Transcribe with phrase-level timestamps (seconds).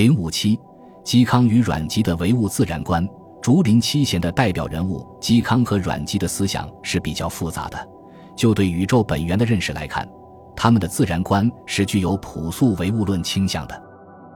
[0.00, 0.58] 零五七，
[1.04, 3.06] 嵇康与阮籍的唯物自然观。
[3.42, 7.88] 竹林七贤的代表人物嵇康和阮籍的思想是比较复杂的。
[8.34, 10.08] 就对宇宙本源的认识来看，
[10.56, 13.82] 他们的自然观是具有朴素唯物论倾向的。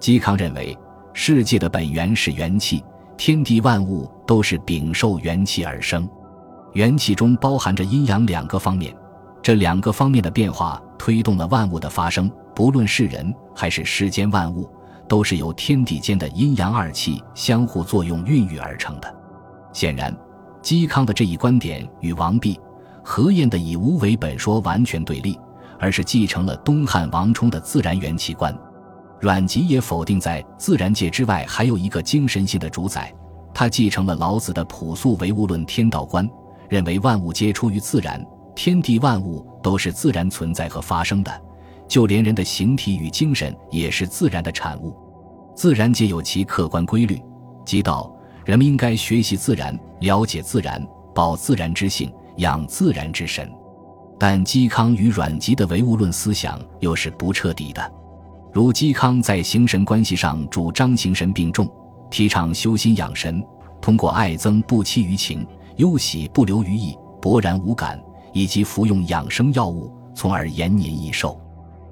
[0.00, 0.74] 嵇康认为，
[1.12, 2.82] 世界的本源是元气，
[3.18, 6.08] 天地万物都是禀受元气而生，
[6.72, 8.96] 元气中包含着阴阳两个方面，
[9.42, 12.32] 这两个方面的变化推动了万物的发生。
[12.54, 14.66] 不论是人还是世间万物。
[15.10, 19.12] 都是由天地间的阴阳二气相互作用孕育而成的。
[19.72, 20.16] 显然，
[20.62, 22.56] 嵇康的这一观点与王弼、
[23.02, 25.36] 何晏的以无为本说完全对立，
[25.80, 28.56] 而是继承了东汉王充的自然元气观。
[29.18, 33.12] 阮籍也否定在自然界之外还有一个精神性的主宰，
[33.52, 36.28] 他继承了老子的朴素唯物论天道观，
[36.68, 38.24] 认为万物皆出于自然，
[38.54, 41.42] 天地万物都是自然存在和发生的。
[41.90, 44.96] 就连人的形体与精神也是自然的产物，
[45.56, 47.20] 自然界有其客观规律，
[47.66, 48.10] 即道。
[48.44, 53.50] 人们应该学习自然，了解自然，保自然之性，养自然之神。
[54.18, 57.92] 但嵇康与阮籍的唯物论思想又是不彻底的。
[58.52, 61.68] 如嵇康在形神关系上主张形神并重，
[62.08, 63.44] 提倡修心养神，
[63.80, 65.44] 通过爱憎不期于情，
[65.76, 68.00] 忧喜不留于意，勃然无感，
[68.32, 71.38] 以及服用养生药物，从而延年益寿。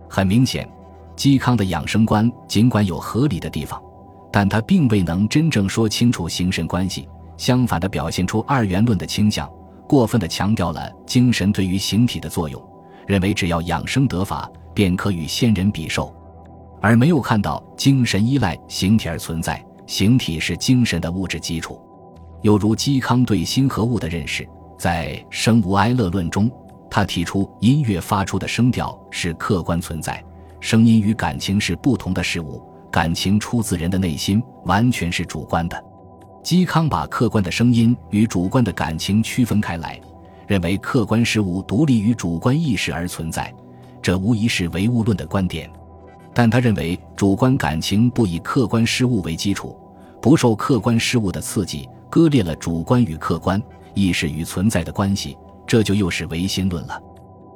[0.09, 0.69] 很明显，
[1.17, 3.81] 嵇康的养生观尽管有合理的地方，
[4.33, 9.51] 但他并未能真正说清楚形神关系，相反的表现出二元论的倾向，
[9.89, 12.63] 过分的强调了精神对于形体的作用，
[13.07, 16.15] 认为只要养生得法，便可与仙人比寿，
[16.81, 21.81] 而没有看到精神依赖形体而存在，形体是精神的物质基础。
[22.43, 24.49] 又如嵇康对心和物的认识，
[24.79, 26.51] 在《生无哀乐论》中。
[26.91, 30.23] 他提出，音乐发出的声调是客观存在，
[30.61, 35.85] 声音与感情是不同的事物，感情出自人的内心，完全是主观的。
[36.43, 40.01] 嵇康把客观的声音与主观的感情区分开来，
[40.47, 43.53] 认为客观事物独立于主观意识而存在，
[44.01, 45.71] 这无疑是唯物论的观点。
[46.33, 49.77] 但他认为，主观感情不以客观事物为基础，
[50.23, 53.61] 不受客观事物的刺激，割裂了主观与客观、
[53.93, 55.37] 意识与存在的关系。
[55.69, 57.01] 这就又是唯心论了，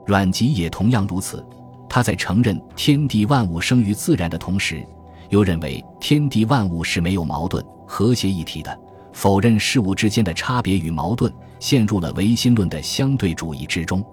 [0.07, 1.45] 阮籍也同样如此。
[1.89, 4.87] 他在承认天地万物生于自然的同时，
[5.31, 8.79] 又认为天地万物是没有矛盾、和谐一体的，
[9.15, 14.05] 否认事物之间的差别与矛盾，陷入了唯心论的相对主义之中。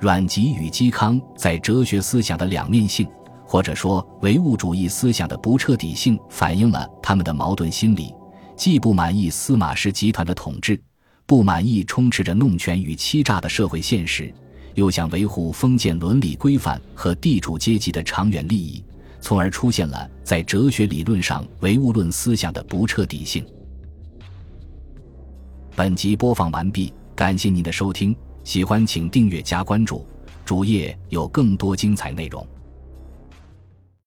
[0.00, 3.06] 阮籍与嵇康在哲学思想的两面性，
[3.46, 8.14] 或者说唯物主义思想的不彻底性，反映了他们的矛盾心理：
[8.56, 10.80] 既不满意司马氏集团的统治。
[11.26, 14.32] 不满意充斥着弄权与欺诈的社会现实，
[14.74, 18.84] 又想维护封建伦理规范和地主阶级的长远利益，
[19.20, 23.44] 从而出现了在哲学理论上唯物论思想的不彻底性。
[25.74, 28.14] 本集播放完毕，感谢您的收听，
[28.44, 30.06] 喜欢请订阅加关注，
[30.44, 32.46] 主页有更多精彩内容。